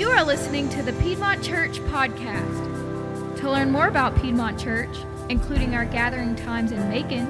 [0.00, 3.36] You are listening to the Piedmont Church podcast.
[3.40, 4.96] To learn more about Piedmont Church,
[5.28, 7.28] including our gathering times in Macon,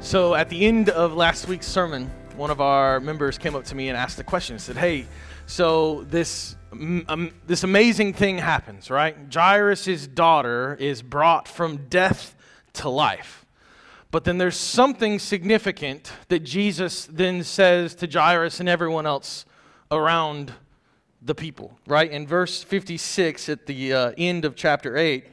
[0.00, 3.74] So, at the end of last week's sermon, one of our members came up to
[3.74, 4.56] me and asked a question.
[4.56, 5.04] He said, Hey,
[5.44, 9.16] so this, um, this amazing thing happens, right?
[9.32, 12.34] Jairus' daughter is brought from death
[12.74, 13.44] to life.
[14.10, 19.44] But then there's something significant that Jesus then says to Jairus and everyone else
[19.90, 20.52] around
[21.22, 22.10] the people, right?
[22.10, 25.26] In verse 56 at the uh, end of chapter 8,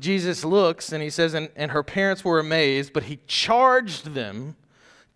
[0.00, 4.56] Jesus looks and he says, and, and her parents were amazed, but he charged them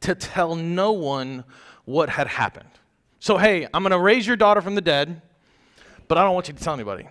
[0.01, 1.45] to tell no one
[1.85, 2.69] what had happened.
[3.19, 5.23] So, hey, I'm going to raise your daughter from the dead,
[6.13, 7.09] but I don't want you to tell anybody.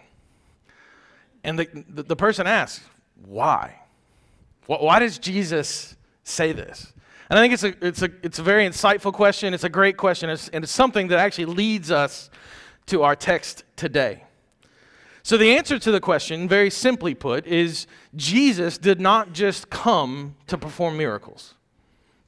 [1.44, 2.86] And the, the, the person asks,
[3.26, 3.80] why?
[4.68, 6.94] Why does Jesus say this?
[7.28, 9.56] And I think it's a, it's a, it's a very insightful question.
[9.56, 10.30] It's a great question.
[10.30, 12.30] It's, and it's something that actually leads us
[12.86, 14.24] to our text today.
[15.24, 20.36] So, the answer to the question, very simply put, is Jesus did not just come
[20.46, 21.56] to perform miracles.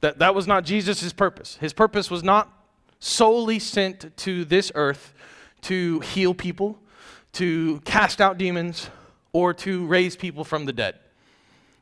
[0.00, 1.56] That, that was not Jesus' purpose.
[1.60, 2.50] His purpose was not
[2.98, 5.13] solely sent to this earth
[5.64, 6.78] to heal people,
[7.32, 8.90] to cast out demons,
[9.32, 10.98] or to raise people from the dead.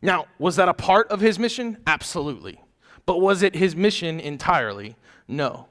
[0.01, 1.79] Now, was that a part of his mission?
[1.87, 2.61] Absolutely.
[3.07, 4.97] But was it his mission entirely?
[5.29, 5.69] No.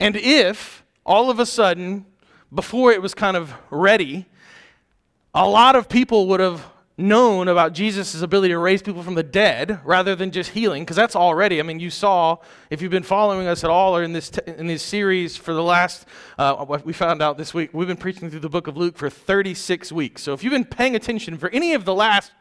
[0.00, 2.06] And if all of a sudden,
[2.54, 4.26] before it was kind of ready,
[5.34, 6.64] a lot of people would have
[6.98, 10.96] known about Jesus' ability to raise people from the dead rather than just healing, because
[10.96, 12.38] that's already, I mean, you saw,
[12.70, 15.54] if you've been following us at all or in this, t- in this series for
[15.54, 16.06] the last,
[16.38, 19.08] uh, we found out this week, we've been preaching through the book of Luke for
[19.08, 20.22] 36 weeks.
[20.22, 22.32] So if you've been paying attention for any of the last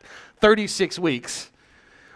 [0.42, 1.52] 36 weeks,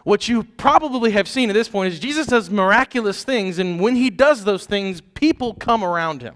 [0.03, 3.95] what you probably have seen at this point is Jesus does miraculous things, and when
[3.95, 6.35] he does those things, people come around him.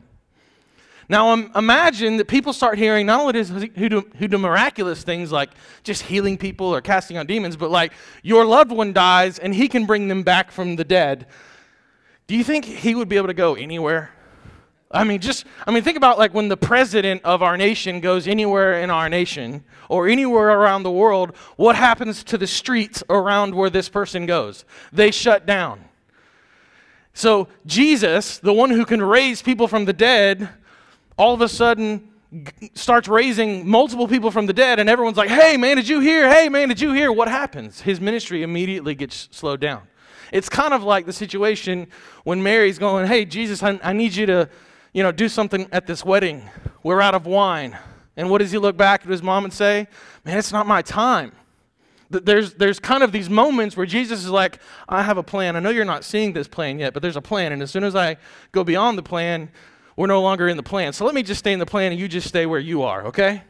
[1.08, 4.38] Now, um, imagine that people start hearing not only does he who do, who do
[4.38, 5.52] miraculous things like
[5.84, 7.94] just healing people or casting out demons, but like
[8.24, 11.28] your loved one dies and he can bring them back from the dead.
[12.28, 14.12] Do you think he would be able to go anywhere?
[14.90, 18.28] I mean, just, I mean, think about like when the president of our nation goes
[18.28, 23.54] anywhere in our nation or anywhere around the world, what happens to the streets around
[23.54, 24.66] where this person goes?
[24.92, 25.82] They shut down.
[27.14, 30.50] So, Jesus, the one who can raise people from the dead,
[31.18, 32.10] all of a sudden
[32.74, 36.30] starts raising multiple people from the dead, and everyone's like, hey, man, did you hear?
[36.30, 37.12] Hey, man, did you hear?
[37.12, 37.82] What happens?
[37.82, 39.84] His ministry immediately gets slowed down.
[40.32, 41.88] It's kind of like the situation
[42.24, 44.50] when Mary's going, hey, Jesus, I, I need you to,
[44.92, 46.50] you know, do something at this wedding.
[46.84, 47.78] We're out of wine.
[48.18, 49.88] And what does he look back at his mom and say?
[50.26, 51.32] Man, it's not my time.
[52.10, 55.56] There's, there's kind of these moments where Jesus is like, I have a plan.
[55.56, 57.52] I know you're not seeing this plan yet, but there's a plan.
[57.52, 58.18] And as soon as I
[58.52, 59.52] go beyond the plan,
[59.96, 60.94] we're no longer in the plan.
[60.94, 63.06] So let me just stay in the plan and you just stay where you are,
[63.08, 63.44] okay?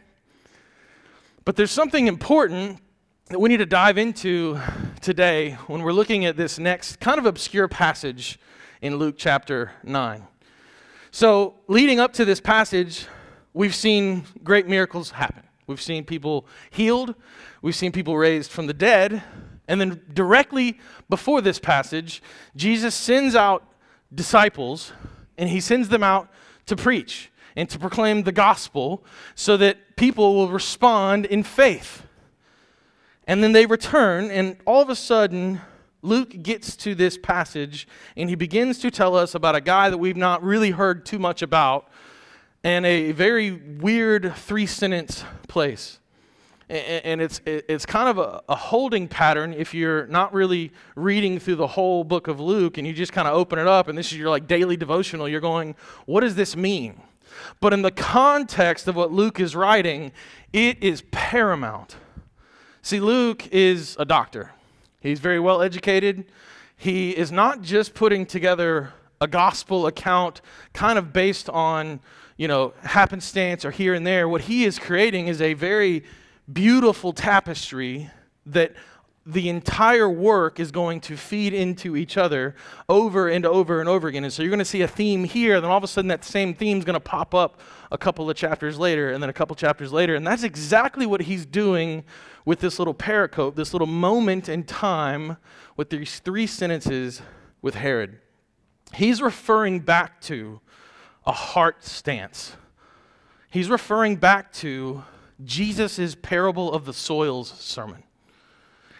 [1.43, 2.79] But there's something important
[3.27, 4.59] that we need to dive into
[5.01, 8.39] today when we're looking at this next kind of obscure passage
[8.81, 10.27] in Luke chapter 9.
[11.09, 13.07] So, leading up to this passage,
[13.53, 15.43] we've seen great miracles happen.
[15.65, 17.15] We've seen people healed,
[17.63, 19.23] we've seen people raised from the dead,
[19.67, 20.79] and then directly
[21.09, 22.21] before this passage,
[22.55, 23.67] Jesus sends out
[24.13, 24.91] disciples
[25.37, 26.29] and he sends them out
[26.65, 29.03] to preach and to proclaim the gospel
[29.33, 32.03] so that people will respond in faith.
[33.27, 35.61] And then they return, and all of a sudden,
[36.01, 39.97] Luke gets to this passage and he begins to tell us about a guy that
[39.97, 41.89] we've not really heard too much about
[42.63, 45.99] and a very weird three sentence place
[46.69, 51.55] and it's it's kind of a, a, holding pattern if you're not really reading through
[51.55, 54.11] the whole book of Luke and you just kind of open it up and this
[54.11, 57.01] is your like daily devotional you're going what does this mean?
[57.59, 60.11] But in the context of what Luke is writing
[60.53, 61.97] it is paramount.
[62.81, 64.51] See Luke is a doctor.
[64.99, 66.25] He's very well educated.
[66.75, 70.41] He is not just putting together a gospel account
[70.73, 71.99] kind of based on
[72.37, 74.27] you know happenstance or here and there.
[74.27, 76.03] What he is creating is a very
[76.51, 78.09] beautiful tapestry
[78.45, 78.73] that
[79.27, 82.53] the entire work is going to feed into each other
[82.87, 84.23] over and over and over again.
[84.23, 86.23] And so you're going to see a theme here, then all of a sudden that
[86.23, 87.59] same theme is going to pop up
[87.91, 90.13] a couple of chapters later, and then a couple chapters later.
[90.13, 92.03] And that's exactly what he's doing
[92.45, 95.37] with this little pericope, this little moment in time
[95.75, 97.23] with these three sentences
[97.63, 98.19] with Herod.
[98.93, 100.61] He's referring back to
[101.25, 102.55] a heart stance.
[103.49, 105.03] He's referring back to
[105.43, 108.03] Jesus' parable of the soils sermon.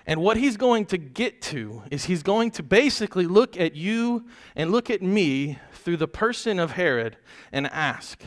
[0.08, 4.26] And what he's going to get to is he's going to basically look at you
[4.56, 7.18] and look at me through the person of Herod
[7.52, 8.24] and ask,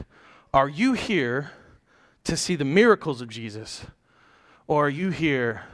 [0.53, 1.53] Are you here
[2.25, 3.87] to see the miracles of Jesus?
[4.67, 5.65] Or are you here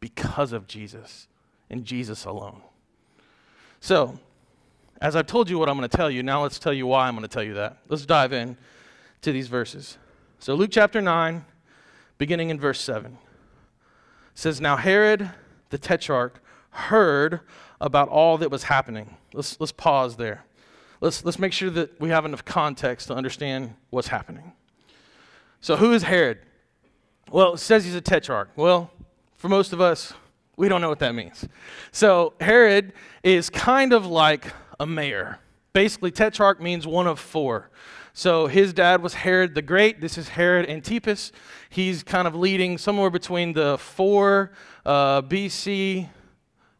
[0.00, 1.28] because of Jesus
[1.68, 2.62] and Jesus alone?
[3.80, 4.18] So,
[5.02, 7.08] as I've told you what I'm going to tell you, now let's tell you why
[7.08, 7.78] I'm going to tell you that.
[7.88, 8.56] Let's dive in
[9.22, 9.98] to these verses.
[10.38, 11.44] So, Luke chapter 9,
[12.22, 13.18] beginning in verse 7,
[14.32, 15.32] says, Now Herod
[15.70, 16.40] the tetrarch
[16.70, 17.40] heard
[17.80, 19.16] about all that was happening.
[19.34, 20.44] Let's, let's pause there.
[21.00, 24.52] Let's, let's make sure that we have enough context to understand what's happening.
[25.60, 26.38] So, who is Herod?
[27.32, 28.50] Well, it says he's a tetrarch.
[28.54, 28.92] Well,
[29.34, 30.12] for most of us,
[30.56, 31.48] we don't know what that means.
[31.90, 32.92] So, Herod
[33.24, 34.46] is kind of like
[34.78, 35.40] a mayor.
[35.72, 37.68] Basically, tetrarch means one of four.
[38.14, 40.02] So his dad was Herod the Great.
[40.02, 41.32] This is Herod Antipas.
[41.70, 44.52] He's kind of leading somewhere between the 4
[44.84, 46.08] uh, BC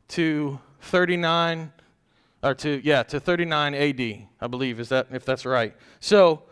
[0.09, 1.73] to 39,
[2.43, 4.01] or to, yeah, to 39 AD,
[4.41, 5.75] I believe, is that, if that's right.
[6.01, 6.43] So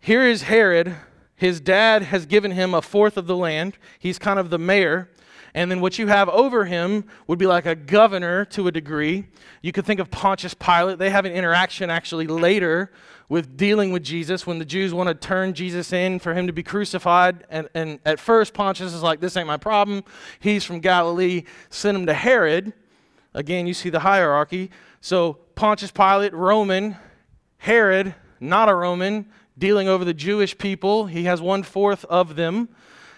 [0.00, 0.96] here is Herod.
[1.36, 3.78] His dad has given him a fourth of the land.
[4.00, 5.10] He's kind of the mayor.
[5.54, 9.26] And then what you have over him would be like a governor to a degree.
[9.60, 10.98] You could think of Pontius Pilate.
[10.98, 12.90] They have an interaction actually later
[13.28, 16.52] with dealing with Jesus when the Jews want to turn Jesus in for him to
[16.52, 17.44] be crucified.
[17.50, 20.04] And, and at first, Pontius is like, This ain't my problem.
[20.40, 21.44] He's from Galilee.
[21.68, 22.72] Send him to Herod.
[23.34, 24.70] Again, you see the hierarchy.
[25.00, 26.96] So Pontius Pilate, Roman,
[27.58, 29.26] Herod, not a Roman,
[29.56, 31.06] dealing over the Jewish people.
[31.06, 32.68] He has one fourth of them.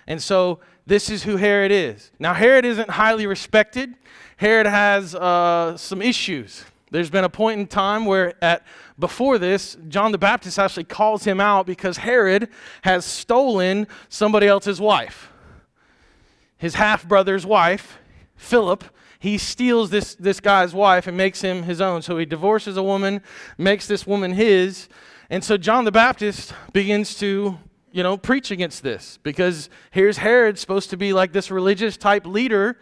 [0.06, 2.10] And so this is who Herod is.
[2.18, 3.94] Now, Herod isn't highly respected.
[4.36, 6.64] Herod has uh, some issues.
[6.90, 8.62] There's been a point in time where at
[8.98, 12.48] before this, John the Baptist actually calls him out because Herod
[12.82, 15.32] has stolen somebody else's wife.
[16.56, 17.98] His half brother's wife,
[18.36, 18.84] Philip,
[19.18, 22.02] he steals this, this guy's wife and makes him his own.
[22.02, 23.22] So he divorces a woman,
[23.58, 24.88] makes this woman his.
[25.30, 27.58] And so John the Baptist begins to,
[27.94, 32.26] you know, preach against this because here's Herod supposed to be like this religious type
[32.26, 32.76] leader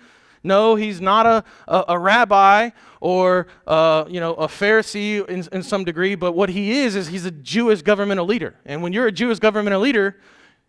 [0.44, 2.70] no, he's not a, a, a rabbi
[3.00, 7.08] or uh, you know a Pharisee in, in some degree, but what he is is
[7.08, 8.54] he's a Jewish governmental leader.
[8.64, 10.18] And when you're a Jewish governmental leader,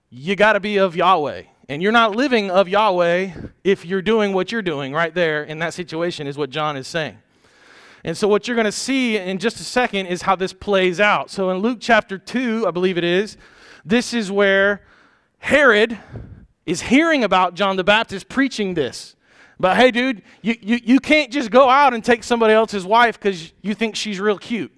[0.09, 1.43] you got to be of Yahweh.
[1.69, 3.31] And you're not living of Yahweh
[3.63, 6.87] if you're doing what you're doing right there in that situation, is what John is
[6.87, 7.17] saying.
[8.03, 10.99] And so, what you're going to see in just a second is how this plays
[10.99, 11.31] out.
[11.31, 13.37] So, in Luke chapter 2, I believe it is,
[13.85, 14.81] this is where
[15.39, 15.97] Herod
[16.65, 19.15] is hearing about John the Baptist preaching this.
[19.59, 23.19] But hey, dude, you, you, you can't just go out and take somebody else's wife
[23.19, 24.71] because you think she's real cute.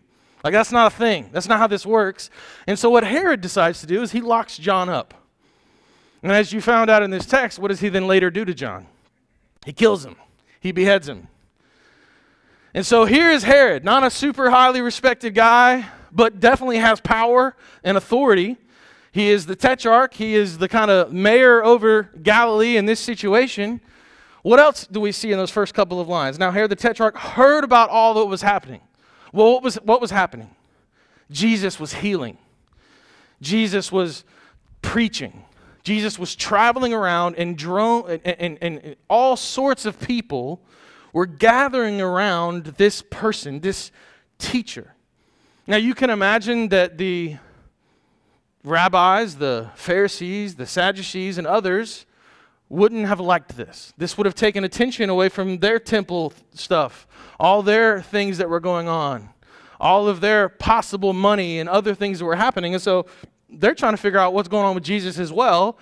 [0.43, 1.29] Like, that's not a thing.
[1.31, 2.29] That's not how this works.
[2.67, 5.13] And so, what Herod decides to do is he locks John up.
[6.21, 8.53] And as you found out in this text, what does he then later do to
[8.53, 8.85] John?
[9.65, 10.15] He kills him,
[10.59, 11.29] he beheads him.
[12.75, 17.55] And so, here is Herod, not a super highly respected guy, but definitely has power
[17.83, 18.57] and authority.
[19.15, 23.79] He is the tetrarch, he is the kind of mayor over Galilee in this situation.
[24.41, 26.37] What else do we see in those first couple of lines?
[26.37, 28.81] Now, Herod the tetrarch heard about all that was happening.
[29.31, 30.53] Well, what was, what was happening?
[31.31, 32.37] Jesus was healing,
[33.39, 34.25] Jesus was
[34.81, 35.45] preaching.
[35.83, 40.59] Jesus was traveling around, and, drone, and, and, and all sorts of people
[41.13, 43.91] were gathering around this person, this
[44.39, 44.93] teacher.
[45.67, 47.37] Now, you can imagine that the
[48.65, 52.05] rabbis, the Pharisees, the Sadducees, and others
[52.67, 53.93] wouldn't have liked this.
[53.97, 57.07] This would have taken attention away from their temple stuff,
[57.39, 59.29] all their things that were going on,
[59.79, 62.73] all of their possible money and other things that were happening.
[62.73, 63.05] And so
[63.49, 65.77] they're trying to figure out what's going on with Jesus as well.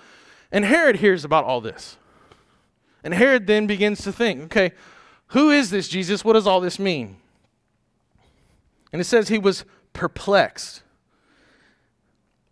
[0.52, 1.96] And Herod hears about all this.
[3.02, 4.72] And Herod then begins to think, okay,
[5.28, 6.24] who is this Jesus?
[6.24, 7.16] What does all this mean?
[8.92, 10.83] And it says he was perplexed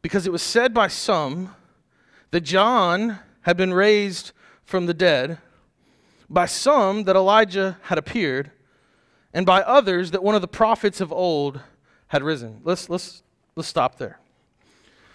[0.02, 1.54] because it was said by some
[2.32, 4.32] that John had been raised
[4.64, 5.38] from the dead,
[6.28, 8.50] by some that Elijah had appeared,
[9.32, 11.61] and by others that one of the prophets of old
[12.09, 12.61] had risen.
[12.64, 13.23] Let's, let's,
[13.56, 14.18] let's stop there.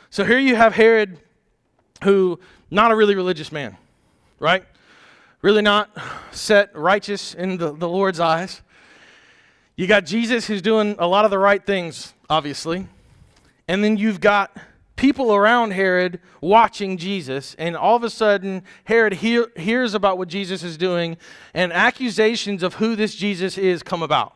[0.10, 1.20] So here you have Herod,
[2.04, 2.40] who,
[2.72, 3.78] not a really religious man,
[4.40, 4.64] right?
[5.42, 5.90] Really not
[6.32, 8.62] set righteous in the, the Lord's eyes.
[9.76, 12.88] You got Jesus, who's doing a lot of the right things, obviously.
[13.68, 14.58] And then you've got
[14.98, 20.28] people around Herod watching Jesus, and all of a sudden, Herod hear, hears about what
[20.28, 21.16] Jesus is doing,
[21.54, 24.36] and accusations of who this Jesus is come about.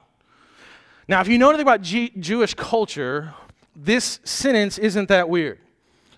[1.08, 3.34] Now, if you know anything about G- Jewish culture,
[3.76, 5.60] this sentence isn't that weird.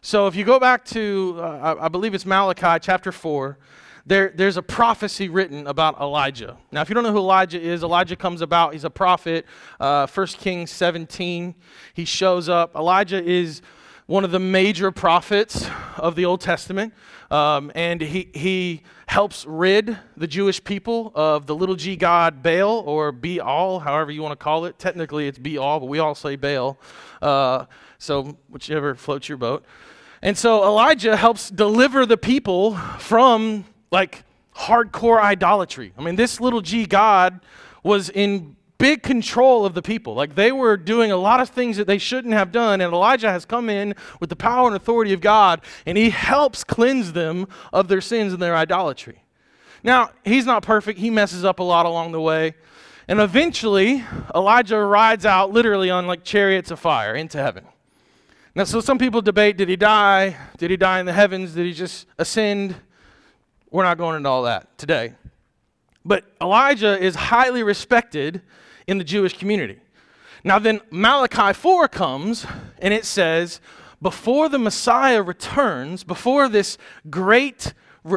[0.02, 3.58] So if you go back to, uh, I, believe it's Malachi chapter 4,
[4.06, 6.58] there, there's a prophecy written about Elijah.
[6.74, 8.74] Now, if you don't know who Elijah is, Elijah comes about.
[8.74, 9.46] He's a prophet.
[9.80, 11.56] Uh, 1 Kings 17,
[11.94, 12.76] he shows up.
[12.76, 13.62] Elijah is
[14.06, 15.68] one of the major prophets
[15.98, 16.94] of the Old Testament,
[17.32, 22.80] um, and he, he helps rid the Jewish people of the little g god Baal
[22.86, 24.78] or Baal, however you want to call it.
[24.78, 26.78] Technically, it's Baal, but we all say Baal.
[27.22, 27.66] Uh,
[27.98, 29.64] so, whichever floats your boat.
[30.22, 34.24] And so Elijah helps deliver the people from like
[34.56, 35.94] hardcore idolatry.
[35.98, 37.42] I mean, this little g God
[37.84, 40.14] was in big control of the people.
[40.14, 43.32] Like they were doing a lot of things that they shouldn't have done, and Elijah
[43.32, 47.48] has come in with the power and authority of God, and he helps cleanse them
[47.72, 49.24] of their sins and their idolatry.
[49.84, 52.56] Now, he's not perfect, he messes up a lot along the way.
[53.08, 54.04] And eventually,
[54.34, 57.66] Elijah rides out literally on like chariots of fire into heaven.
[58.56, 60.38] Now, so some people debate did he die?
[60.58, 61.54] Did he die in the heavens?
[61.54, 62.76] Did he just ascend?
[63.72, 65.16] We're not going into all that today.
[66.06, 68.42] But Elijah is highly respected
[68.88, 69.80] in the Jewish community.
[70.44, 72.46] Now, then Malachi 4 comes
[72.80, 73.62] and it says,
[74.02, 76.78] before the Messiah returns, before this
[77.10, 77.74] great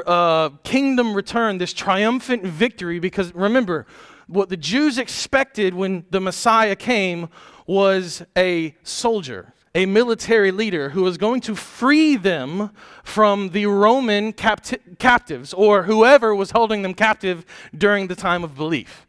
[0.06, 3.86] uh, kingdom return, this triumphant victory, because remember,
[4.26, 7.28] what the Jews expected when the Messiah came
[7.66, 12.70] was a soldier, a military leader who was going to free them
[13.04, 17.46] from the Roman capti- captives or whoever was holding them captive
[17.76, 19.06] during the time of belief.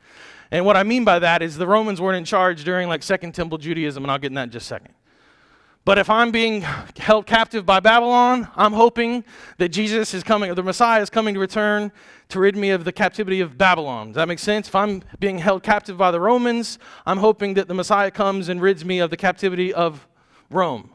[0.52, 3.34] And what I mean by that is the Romans weren't in charge during like Second
[3.34, 4.94] Temple Judaism, and I'll get in that in just a second.
[5.88, 6.64] But if I'm being
[6.98, 9.24] held captive by Babylon, I'm hoping
[9.58, 11.94] that Jesus is coming, the Messiah is coming to return
[12.28, 14.08] to rid me of the captivity of Babylon.
[14.08, 14.68] Does that make sense?
[14.68, 18.62] If I'm being held captive by the Romans, I'm hoping that the Messiah comes and
[18.62, 20.06] rids me of the captivity of
[20.50, 20.92] Rome.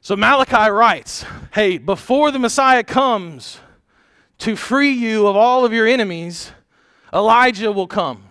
[0.00, 3.60] So Malachi writes Hey, before the Messiah comes
[4.38, 6.50] to free you of all of your enemies,
[7.12, 8.25] Elijah will come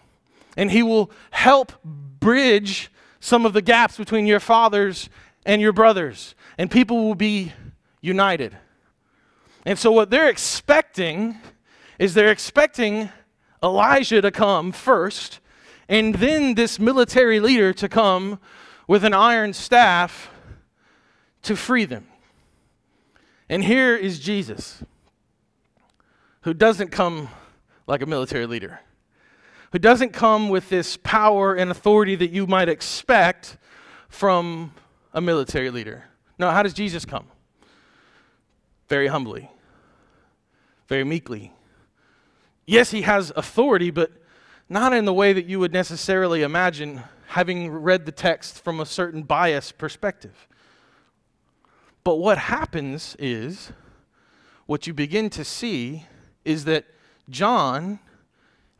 [0.55, 5.09] and he will help bridge some of the gaps between your fathers
[5.45, 7.53] and your brothers, and people will be
[8.01, 8.57] united.
[9.65, 11.37] And so, what they're expecting
[11.97, 13.09] is they're expecting
[13.63, 15.39] Elijah to come first,
[15.89, 18.39] and then this military leader to come
[18.87, 20.29] with an iron staff
[21.41, 22.07] to free them.
[23.49, 24.83] And here is Jesus,
[26.41, 27.29] who doesn't come
[27.87, 28.79] like a military leader,
[29.71, 33.57] who doesn't come with this power and authority that you might expect
[34.09, 34.73] from
[35.13, 36.05] a military leader.
[36.37, 37.27] No, how does Jesus come?
[38.87, 39.49] Very humbly,
[40.87, 41.51] very meekly.
[42.65, 44.11] Yes, he has authority, but
[44.69, 48.85] not in the way that you would necessarily imagine having read the text from a
[48.85, 50.47] certain bias perspective.
[52.03, 53.71] But what happens is,
[54.65, 56.05] what you begin to see
[56.43, 56.85] is that
[57.29, 57.99] John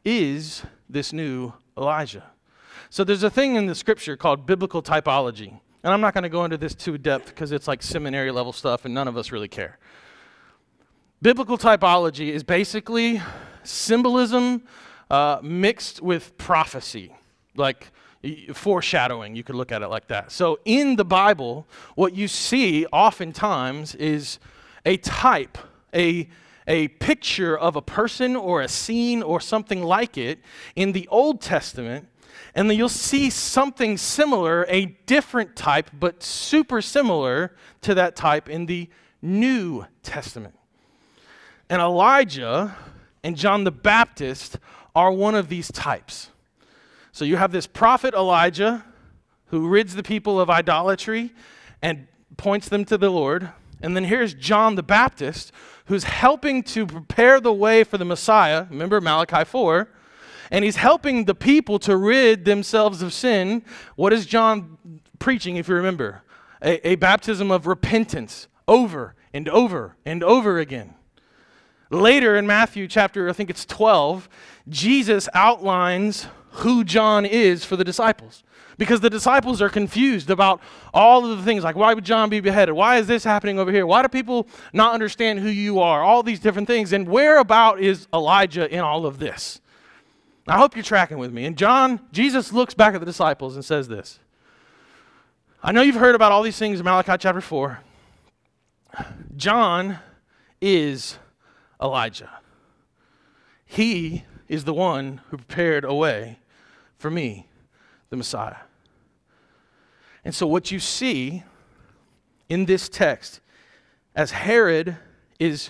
[0.04, 2.24] is this new Elijah.
[2.90, 5.60] So there's a thing in the scripture called biblical typology.
[5.84, 8.54] And I'm not going to go into this too depth because it's like seminary level
[8.54, 9.78] stuff and none of us really care.
[11.22, 13.22] Biblical typology is basically
[13.64, 14.64] symbolism
[15.10, 17.16] uh, mixed with prophecy.
[17.56, 17.92] Like
[18.54, 19.36] foreshadowing.
[19.36, 20.32] You could look at it like that.
[20.32, 24.40] So in the Bible, what you see oftentimes is
[24.86, 25.58] a type,
[25.94, 26.28] a
[26.68, 30.40] a picture of a person or a scene or something like it
[30.76, 32.08] in the Old Testament,
[32.54, 38.50] and then you'll see something similar, a different type, but super similar to that type
[38.50, 38.90] in the
[39.22, 40.56] New Testament.
[41.70, 42.76] And Elijah
[43.24, 44.58] and John the Baptist
[44.96, 46.30] are one of these types.
[47.12, 48.86] So you have this prophet Elijah
[49.48, 51.34] who rids the people of idolatry
[51.82, 52.08] and
[52.38, 53.50] points them to the Lord.
[53.82, 55.52] And then here's John the Baptist
[55.86, 58.66] who's helping to prepare the way for the Messiah.
[58.70, 59.90] Remember Malachi 4.
[60.52, 63.64] And he's helping the people to rid themselves of sin.
[63.96, 64.78] What is John
[65.18, 66.22] preaching, if you remember?
[66.62, 70.96] A, a baptism of repentance over and over and over again.
[71.90, 74.28] Later in Matthew chapter, I think it's 12,
[74.70, 78.44] Jesus outlines who John is for the disciples.
[78.78, 80.62] Because the disciples are confused about
[80.94, 82.76] all of the things like, why would John be beheaded?
[82.76, 83.86] Why is this happening over here?
[83.86, 86.04] Why do people not understand who you are?
[86.04, 86.92] All these different things.
[86.92, 89.62] And where about is Elijah in all of this?
[90.48, 91.46] I hope you're tracking with me.
[91.46, 94.20] And John, Jesus looks back at the disciples and says this
[95.64, 97.80] I know you've heard about all these things in Malachi chapter 4.
[99.36, 100.00] John
[100.62, 101.18] is
[101.82, 102.30] Elijah.
[103.66, 106.40] He is the one who prepared a way
[107.06, 107.46] for me,
[108.10, 108.56] the Messiah.
[110.24, 111.44] And so, what you see
[112.50, 113.42] in this text
[114.16, 114.98] as Herod
[115.38, 115.70] is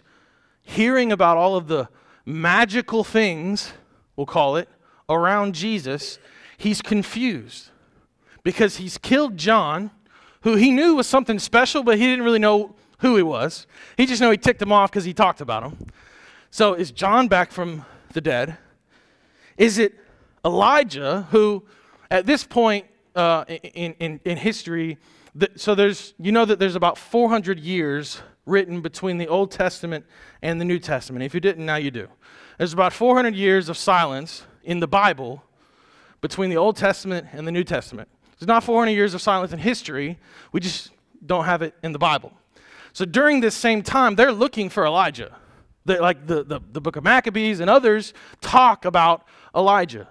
[0.62, 1.90] hearing about all of the
[2.26, 3.74] magical things,
[4.16, 4.70] we'll call it,
[5.10, 6.20] around Jesus,
[6.58, 7.70] he's confused
[8.44, 9.92] because he's killed John,
[10.44, 13.68] who he knew was something special, but he didn't really know who he was.
[13.98, 15.90] He just knew he ticked him off because he talked about him.
[16.50, 18.58] So is John back from the dead?
[19.58, 20.00] Is it
[20.46, 21.64] Elijah, who
[22.12, 22.86] at this point
[23.16, 24.98] uh, in, in, in history,
[25.56, 30.06] so there's, you know that there's about 400 years written between the Old Testament
[30.42, 31.24] and the New Testament.
[31.24, 32.08] If you didn't, now you do.
[32.58, 35.44] There's about 400 years of silence in the Bible
[36.22, 38.08] between the Old Testament and the New Testament.
[38.40, 40.20] There's not 400 years of silence in history,
[40.52, 40.92] we just
[41.26, 42.32] don't have it in the Bible.
[42.94, 45.36] So during this same time, they're looking for Elijah.
[45.86, 49.26] They, like the, the, the book of Maccabees and others talk about
[49.56, 50.08] Elijah.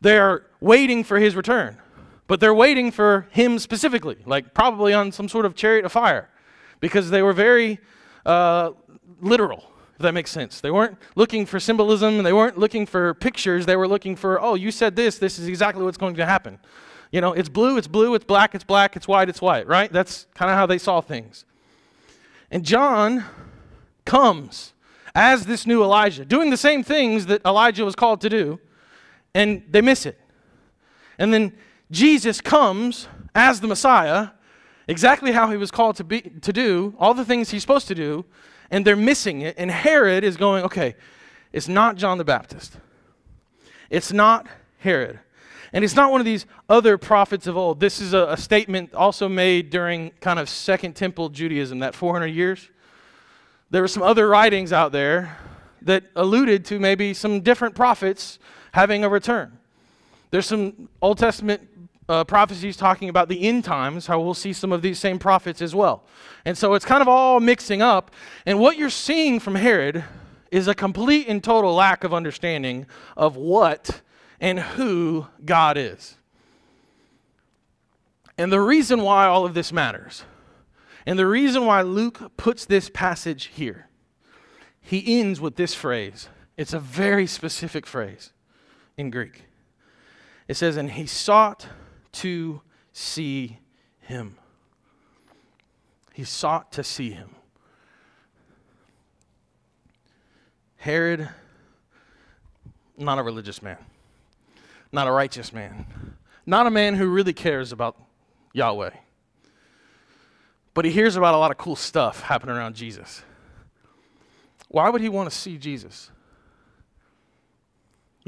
[0.00, 1.78] They're waiting for his return,
[2.26, 6.28] but they're waiting for him specifically, like probably on some sort of chariot of fire,
[6.80, 7.80] because they were very
[8.24, 8.70] uh,
[9.20, 10.60] literal, if that makes sense.
[10.60, 14.54] They weren't looking for symbolism, they weren't looking for pictures, they were looking for, oh,
[14.54, 16.58] you said this, this is exactly what's going to happen.
[17.10, 19.90] You know, it's blue, it's blue, it's black, it's black, it's white, it's white, right?
[19.90, 21.44] That's kind of how they saw things.
[22.50, 23.24] And John
[24.04, 24.74] comes
[25.14, 28.60] as this new Elijah, doing the same things that Elijah was called to do,
[29.34, 30.18] and they miss it.
[31.18, 31.52] And then
[31.90, 34.28] Jesus comes as the Messiah,
[34.86, 37.94] exactly how he was called to, be, to do, all the things he's supposed to
[37.94, 38.24] do,
[38.70, 39.54] and they're missing it.
[39.58, 40.96] And Herod is going, okay,
[41.52, 42.76] it's not John the Baptist,
[43.90, 44.46] it's not
[44.78, 45.20] Herod.
[45.70, 47.78] And it's not one of these other prophets of old.
[47.78, 52.28] This is a, a statement also made during kind of Second Temple Judaism, that 400
[52.28, 52.70] years.
[53.70, 55.36] There were some other writings out there
[55.82, 58.38] that alluded to maybe some different prophets
[58.72, 59.58] having a return.
[60.30, 61.68] There's some Old Testament
[62.08, 65.60] uh, prophecies talking about the end times, how we'll see some of these same prophets
[65.60, 66.04] as well.
[66.44, 68.10] And so it's kind of all mixing up.
[68.46, 70.04] And what you're seeing from Herod
[70.50, 74.00] is a complete and total lack of understanding of what
[74.40, 76.16] and who God is.
[78.38, 80.24] And the reason why all of this matters,
[81.04, 83.88] and the reason why Luke puts this passage here,
[84.80, 86.28] he ends with this phrase.
[86.56, 88.32] It's a very specific phrase
[88.98, 89.44] in Greek.
[90.46, 91.66] It says, And he sought
[92.12, 92.60] to
[92.92, 93.60] see
[94.00, 94.36] him.
[96.12, 97.30] He sought to see him.
[100.76, 101.30] Herod,
[102.98, 103.78] not a religious man
[104.92, 106.14] not a righteous man,
[106.46, 107.96] not a man who really cares about
[108.52, 108.90] Yahweh.
[110.74, 113.22] But he hears about a lot of cool stuff happening around Jesus.
[114.68, 116.10] Why would he want to see Jesus?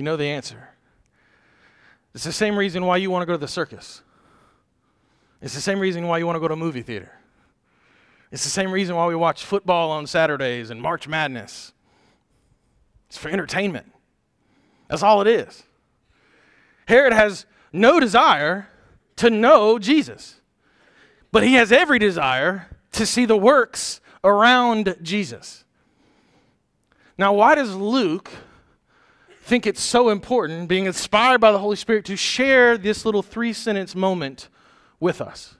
[0.00, 0.70] You know the answer.
[2.14, 4.00] It's the same reason why you want to go to the circus.
[5.42, 7.12] It's the same reason why you want to go to a movie theater.
[8.32, 11.74] It's the same reason why we watch football on Saturdays and March Madness.
[13.08, 13.92] It's for entertainment.
[14.88, 15.64] That's all it is.
[16.88, 18.68] Herod has no desire
[19.16, 20.40] to know Jesus,
[21.30, 25.66] but he has every desire to see the works around Jesus.
[27.18, 28.30] Now, why does Luke
[29.50, 33.52] think it's so important, being inspired by the Holy Spirit, to share this little three
[33.52, 34.48] sentence moment
[35.00, 35.56] with us?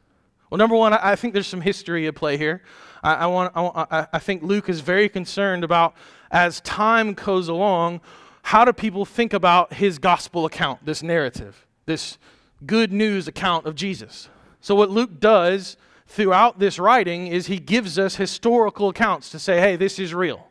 [0.49, 2.63] Well, number one, I think there's some history at play here.
[3.03, 5.97] I, I, want, I, I think Luke is very concerned about
[6.31, 8.01] as time goes along,
[8.43, 12.17] how do people think about his gospel account, this narrative, this
[12.65, 14.29] good news account of Jesus?
[14.61, 15.77] So, what Luke does
[16.07, 20.47] throughout this writing is he gives us historical accounts to say, hey, this is real.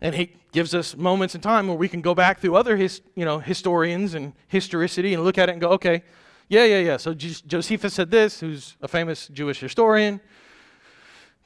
[0.00, 3.02] And he gives us moments in time where we can go back through other his,
[3.16, 6.04] you know, historians and historicity and look at it and go, okay,
[6.48, 6.96] yeah, yeah, yeah.
[6.96, 10.20] So Josephus said this, who's a famous Jewish historian.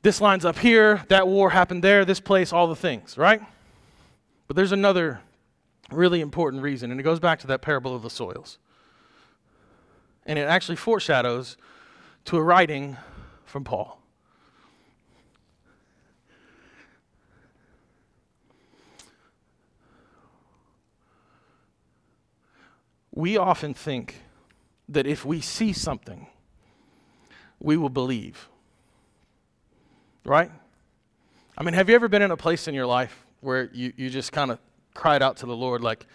[0.03, 1.03] This lines up here.
[1.09, 3.41] That war happened there, this place, all the things, right?
[4.47, 5.21] But there's another
[5.91, 8.59] really important reason, and it goes back to that parable of the soils.
[10.27, 11.57] And it actually foreshadows
[12.27, 12.99] to a writing
[13.47, 13.98] from Paul.
[23.19, 24.23] We often think
[24.89, 26.29] that if we see something,
[27.59, 28.49] we will believe.
[30.25, 30.53] Right?
[31.57, 34.09] I mean, have you ever been in a place in your life where you, you
[34.09, 34.61] just kind of
[34.95, 36.07] cried out to the Lord, like,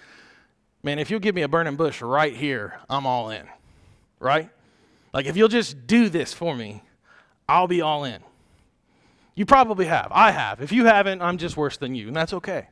[0.81, 3.49] man, if you'll give me a burning bush right here, I'm all in,
[4.21, 4.49] right?
[5.13, 6.83] Like, if you'll just do this for me,
[7.49, 8.21] I'll be all in.
[9.35, 10.07] You probably have.
[10.11, 10.61] I have.
[10.61, 12.69] If you haven't, I'm just worse than you, and that's okay.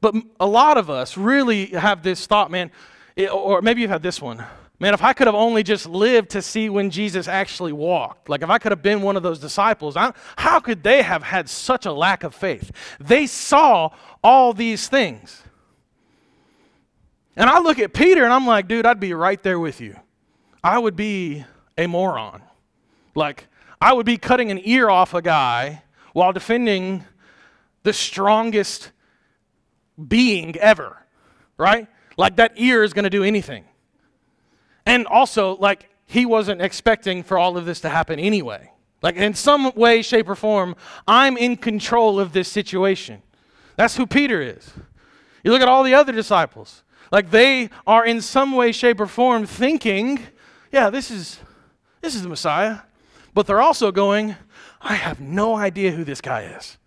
[0.00, 2.70] But a lot of us really have this thought, man,
[3.16, 4.44] it, or maybe you've had this one.
[4.78, 8.42] Man, if I could have only just lived to see when Jesus actually walked, like
[8.42, 11.48] if I could have been one of those disciples, I, how could they have had
[11.48, 12.70] such a lack of faith?
[13.00, 13.90] They saw
[14.22, 15.42] all these things.
[17.36, 19.96] And I look at Peter and I'm like, dude, I'd be right there with you.
[20.62, 21.44] I would be
[21.78, 22.42] a moron.
[23.14, 23.46] Like,
[23.80, 25.82] I would be cutting an ear off a guy
[26.12, 27.04] while defending
[27.82, 28.90] the strongest
[30.08, 30.96] being ever,
[31.56, 31.88] right?
[32.16, 33.64] Like, that ear is going to do anything.
[34.84, 38.70] And also, like, he wasn't expecting for all of this to happen anyway.
[39.02, 43.22] Like, in some way, shape, or form, I'm in control of this situation.
[43.76, 44.72] That's who Peter is.
[45.44, 46.82] You look at all the other disciples,
[47.12, 50.20] like, they are in some way, shape, or form thinking,
[50.72, 51.38] yeah, this is,
[52.00, 52.80] this is the Messiah.
[53.34, 54.34] But they're also going,
[54.80, 56.78] I have no idea who this guy is.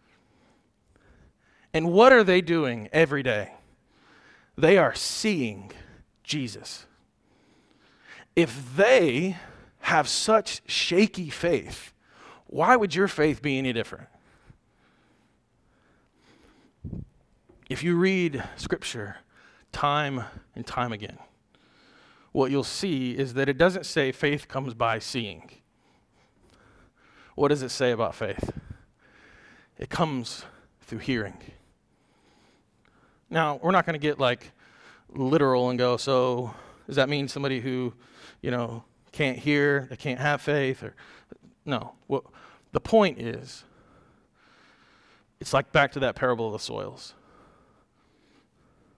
[1.74, 3.54] And what are they doing every day?
[4.58, 5.72] They are seeing
[6.24, 6.86] Jesus
[8.40, 9.36] if they
[9.82, 11.94] have such shaky faith,
[12.48, 14.08] why would your faith be any different?
[17.70, 19.18] If you read Scripture
[19.74, 20.24] time
[20.56, 21.18] and time again,
[22.32, 25.50] what you'll see is that it doesn't say faith comes by seeing.
[27.36, 28.52] What does it say about faith?
[29.78, 30.46] It comes
[30.82, 31.38] through hearing.
[33.30, 34.52] Now, we're not going to get like
[35.10, 36.54] literal and go, so
[36.88, 37.94] does that mean somebody who
[38.42, 40.96] you know, can't hear, they can't have faith, or
[41.66, 41.94] no.
[42.08, 42.32] Well,
[42.72, 43.64] the point is,
[45.40, 47.14] it's like back to that parable of the soils.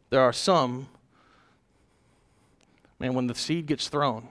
[0.09, 0.89] There are some,
[2.99, 4.29] man, when the seed gets thrown,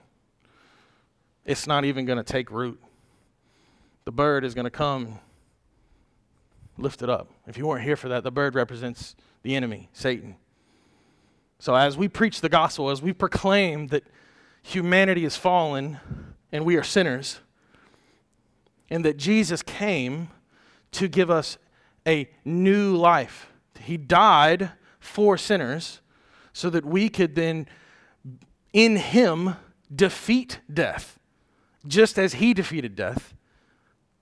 [1.45, 2.79] it's not even going to take root.
[4.05, 5.19] The bird is going to come,
[6.77, 7.29] lift it up.
[7.47, 10.35] If you weren't here for that, the bird represents the enemy, Satan.
[11.59, 14.03] So as we preach the gospel, as we proclaim that
[14.63, 15.99] humanity is fallen
[16.51, 17.39] and we are sinners,
[18.89, 20.29] and that Jesus came
[20.91, 21.57] to give us
[22.05, 23.51] a new life.
[23.79, 26.01] He died for sinners
[26.51, 27.67] so that we could then,
[28.73, 29.55] in Him,
[29.93, 31.17] defeat death,
[31.87, 33.33] just as He defeated death,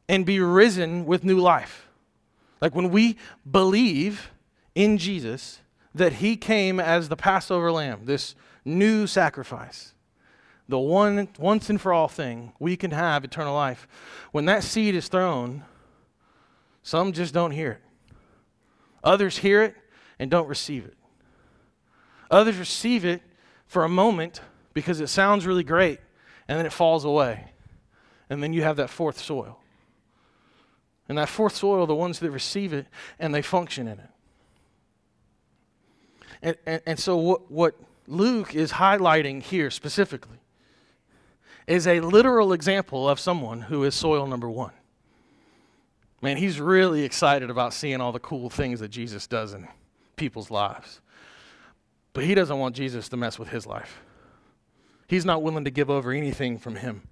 [0.07, 1.87] and be risen with new life.
[2.61, 3.17] Like when we
[3.49, 4.29] believe
[4.79, 5.59] in Jesus,
[5.93, 9.93] that He came as the Passover lamb, this new sacrifice
[10.69, 13.87] the one once and for all thing, we can have eternal life.
[14.31, 15.63] When that seed is thrown,
[16.83, 17.81] some just don't hear it.
[19.03, 19.75] Others hear it
[20.19, 20.95] and don't receive it.
[22.29, 23.23] Others receive it
[23.65, 24.41] for a moment
[24.75, 25.99] because it sounds really great,
[26.47, 27.45] and then it falls away.
[28.29, 29.59] And then you have that fourth soil.
[31.07, 32.85] And that fourth soil, the ones that receive it
[33.17, 34.09] and they function in it.
[36.41, 37.75] And, and, and so, what, what
[38.07, 40.37] Luke is highlighting here specifically
[41.67, 44.71] is a literal example of someone who is soil number one.
[46.21, 49.67] Man, he's really excited about seeing all the cool things that Jesus does in
[50.15, 50.99] people's lives.
[52.13, 54.01] But he doesn't want Jesus to mess with his life.
[55.07, 57.03] He's not willing to give over anything from him.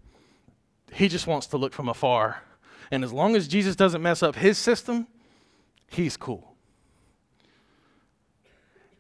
[0.91, 2.43] He just wants to look from afar.
[2.91, 5.07] And as long as Jesus doesn't mess up his system,
[5.87, 6.56] he's cool.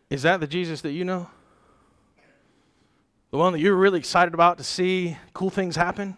[0.09, 1.29] Is that the Jesus that you know?
[3.31, 6.15] the one that you're really excited about to see cool things happen.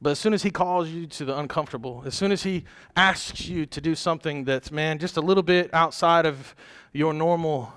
[0.00, 2.64] But as soon as he calls you to the uncomfortable, as soon as he
[2.96, 6.56] asks you to do something that's, man, just a little bit outside of
[6.92, 7.72] your normal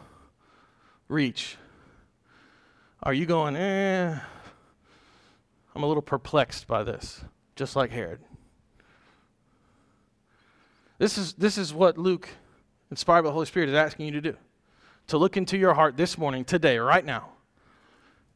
[1.08, 1.58] reach,
[3.04, 4.17] are you going, eh,
[5.76, 7.21] I'm a little perplexed by this,
[7.56, 8.21] just like Herod?
[10.98, 12.30] This is, this is what Luke,
[12.89, 14.38] inspired by the Holy Spirit, is asking you to do.
[15.08, 17.30] To look into your heart this morning, today, right now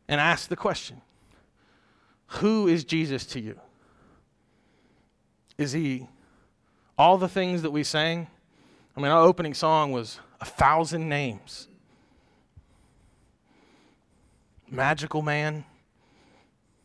[0.07, 1.01] and ask the question
[2.27, 3.59] Who is Jesus to you?
[5.57, 6.07] Is he
[6.97, 8.27] all the things that we sang?
[8.95, 11.67] I mean, our opening song was a thousand names
[14.71, 15.65] magical man,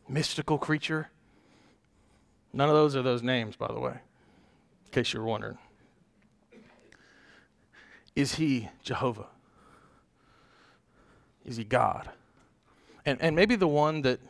[0.08, 1.10] mystical creature.
[2.52, 5.58] None of those are those names, by the way, in case you were wondering.
[8.14, 9.26] Is he Jehovah?
[11.44, 12.10] Is he God?
[13.04, 14.20] and, and maybe the one that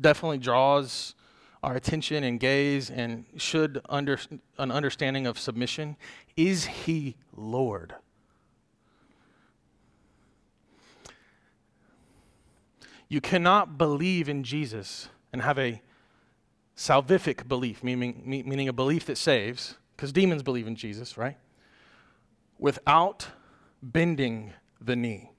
[0.00, 1.14] definitely draws
[1.62, 4.18] our attention and gaze and should under
[4.58, 5.96] an understanding of submission
[6.36, 7.94] is he lord.
[13.08, 15.80] You cannot believe in jesus and have a
[16.76, 21.38] salvific belief meaning, meaning a belief that saves because demons believe in jesus right?
[22.58, 23.28] Without
[23.82, 25.30] bending the knee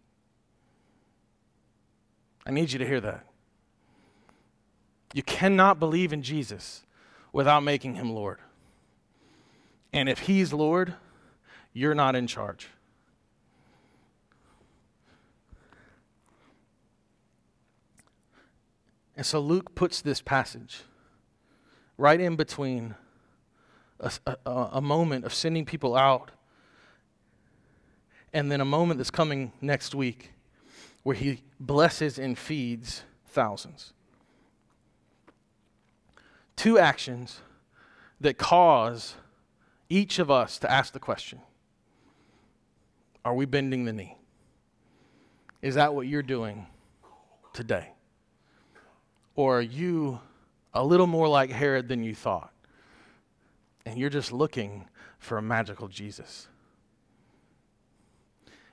[2.47, 3.25] I need you to hear that.
[5.13, 6.83] You cannot believe in Jesus
[7.33, 8.39] without making him Lord.
[9.91, 10.93] And if he's Lord,
[11.73, 12.69] you're not in charge.
[19.17, 20.83] And so Luke puts this passage
[21.97, 22.95] right in between
[23.99, 26.31] a, a, a, moment of sending people out
[28.31, 30.31] and then a moment that's coming next week
[31.07, 33.93] where he blesses and feeds thousands.
[36.57, 37.39] Two actions
[38.19, 39.15] that cause
[39.87, 41.39] each of us to ask the question
[43.23, 44.17] Are we bending the knee?
[45.61, 46.67] Is that what you're doing
[47.53, 47.93] today?
[49.33, 50.19] Or are you
[50.73, 52.51] a little more like Herod than you thought?
[53.85, 54.89] And you're just looking
[55.19, 56.49] for a magical Jesus.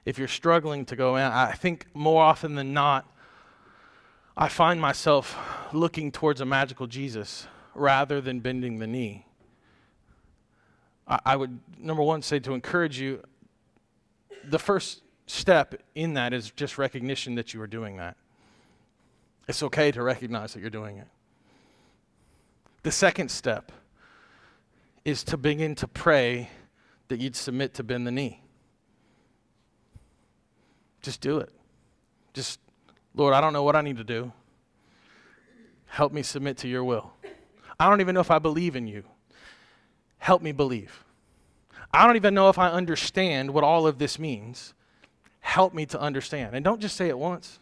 [0.04, 3.10] If you're struggling to go in, I think more often than not,
[4.36, 5.36] I find myself
[5.72, 9.26] looking towards a magical Jesus rather than bending the knee.
[11.06, 13.22] I, I would, number one, say to encourage you,
[14.44, 18.16] the first step in that is just recognition that you are doing that.
[19.48, 21.08] It's okay to recognize that you're doing it.
[22.82, 23.72] The second step
[25.04, 26.50] is to begin to pray
[27.08, 28.43] that you'd submit to bend the knee.
[31.04, 31.50] Just do it.
[32.32, 32.58] Just,
[33.14, 34.32] Lord, I don't know what I need to do.
[35.84, 37.12] Help me submit to your will.
[37.78, 39.04] I don't even know if I believe in you.
[40.16, 41.04] Help me believe.
[41.92, 44.72] I don't even know if I understand what all of this means.
[45.40, 46.56] Help me to understand.
[46.56, 47.58] And don't just say it once.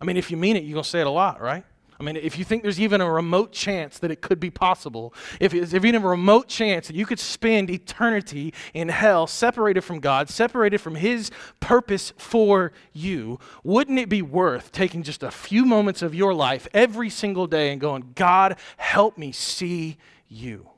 [0.00, 1.64] I mean, if you mean it, you're going to say it a lot, right?
[2.00, 5.12] I mean, if you think there's even a remote chance that it could be possible,
[5.38, 10.00] if there's even a remote chance that you could spend eternity in hell separated from
[10.00, 15.66] God, separated from His purpose for you, wouldn't it be worth taking just a few
[15.66, 20.70] moments of your life every single day and going, God, help me see you?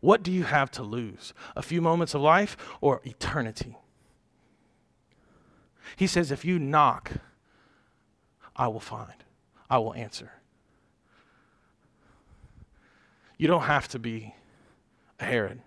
[0.00, 1.34] What do you have to lose?
[1.54, 3.76] A few moments of life or eternity?
[5.94, 7.12] He says, if you knock,
[8.56, 9.21] I will find.
[9.72, 10.30] I will answer.
[13.38, 14.34] You don't have to be
[15.18, 15.62] a Herod.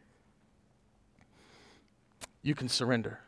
[2.43, 3.19] You can surrender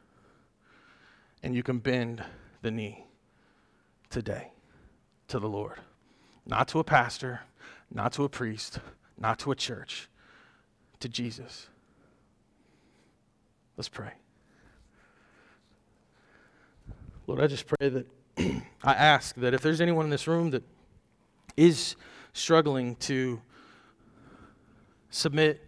[1.41, 2.23] and you can bend
[2.61, 3.07] the knee
[4.11, 4.51] today
[5.29, 5.79] to the Lord.
[6.45, 7.41] Not to a pastor,
[7.91, 8.77] not to a priest,
[9.19, 10.07] not to a church,
[10.99, 11.69] to Jesus.
[13.77, 14.11] Let's pray.
[17.25, 18.05] Lord, I just pray that
[18.37, 20.63] I ask that if there's anyone in this room that
[21.55, 21.95] is
[22.33, 23.41] struggling to
[25.09, 25.63] submit,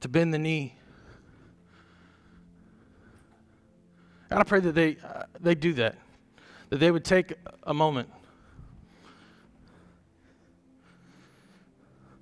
[0.00, 0.76] to bend the knee,
[4.30, 5.98] God, I pray that they, uh, they do that,
[6.70, 8.08] that they would take a moment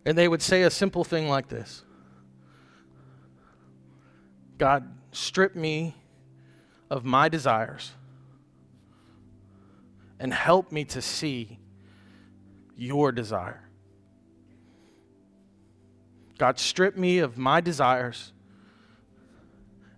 [0.07, 1.85] and they would say a simple thing like this.
[4.59, 5.94] God, strip me
[6.88, 7.92] of my desires
[10.20, 11.59] and help me to see
[12.76, 13.62] your desire.
[16.38, 18.33] God, strip me of my desires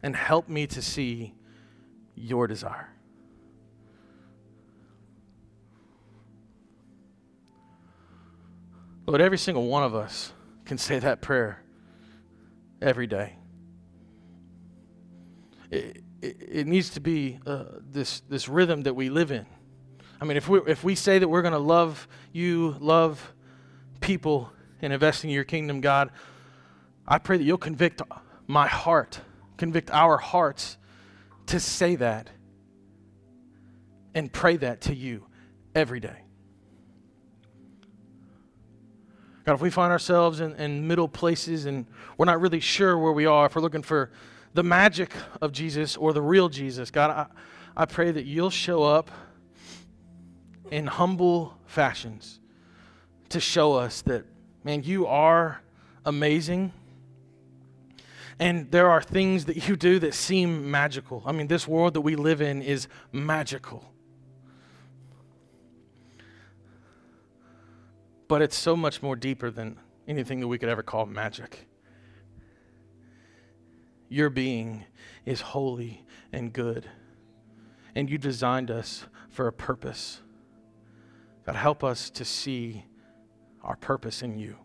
[0.03, 1.35] and help me to see
[2.15, 2.89] your desire.
[9.07, 10.33] Lord, every single one of us
[10.65, 11.63] can say that prayer
[12.81, 13.35] every day.
[15.71, 19.47] It, it, it needs to be uh, this, this rhythm that we live in.
[20.23, 23.35] I mean, if we, if we say that we're going to love you, love
[23.99, 26.13] people, and invest in your kingdom, God,
[27.09, 28.03] I pray that you'll convict
[28.47, 29.19] my heart,
[29.57, 30.77] convict our hearts
[31.47, 32.31] to say that
[34.15, 35.27] and pray that to you
[35.75, 36.23] every day.
[39.45, 41.85] God, if we find ourselves in, in middle places and
[42.17, 44.13] we're not really sure where we are, if we're looking for
[44.55, 47.27] the magic of Jesus or the real Jesus, God, I,
[47.83, 49.11] I pray that you'll show up
[50.73, 52.41] in humble fashions
[53.29, 54.25] to show us that,
[54.65, 55.61] man, you are
[56.07, 56.73] amazing.
[58.39, 61.23] And there are things that you do that seem magical.
[61.27, 63.85] I mean, this world that we live in is magical.
[68.27, 71.69] But it's so much more deeper than anything that we could ever call magic.
[74.09, 74.87] Your being
[75.27, 76.89] is holy and good,
[77.95, 80.22] and you designed us for a purpose.
[81.45, 82.85] God, help us to see
[83.63, 84.57] our purpose in you.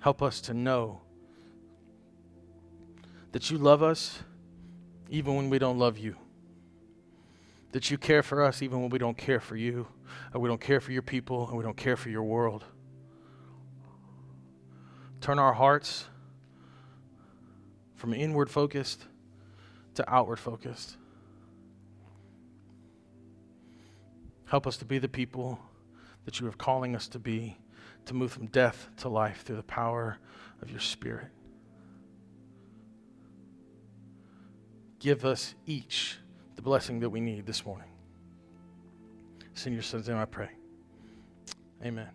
[0.00, 1.02] Help us to know
[3.32, 4.22] that you love us
[5.08, 6.16] even when we don't love you.
[7.72, 9.86] that you care for us even when we don't care for you,
[10.32, 12.64] and we don't care for your people, and we don't care for your world.
[15.20, 16.06] Turn our hearts
[17.94, 19.06] from inward focused
[19.94, 20.96] to outward focused.
[24.50, 25.60] Help us to be the people
[26.24, 27.56] that you are calling us to be,
[28.04, 30.18] to move from death to life through the power
[30.60, 31.28] of your Spirit.
[34.98, 36.18] Give us each
[36.56, 37.86] the blessing that we need this morning.
[39.54, 40.50] Send your son's name I pray.
[41.84, 42.08] Amen.